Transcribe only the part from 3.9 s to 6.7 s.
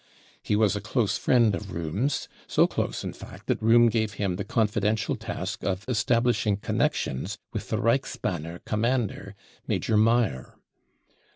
him the confidential task of establish ing